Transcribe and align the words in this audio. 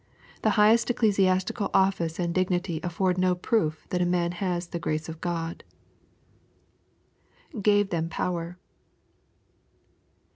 The 0.41 0.49
highest 0.57 0.89
ecclesiastical 0.89 1.69
office 1.75 2.17
and 2.17 2.33
dignity 2.33 2.79
afford 2.81 3.19
no 3.19 3.35
proof 3.35 3.85
that 3.91 4.01
a 4.01 4.05
man 4.07 4.31
has 4.31 4.65
the 4.65 4.79
grace 4.79 5.07
of 5.07 5.21
God. 5.21 5.63
[Chve 7.53 7.87
them 7.91 8.09
power. 8.09 8.57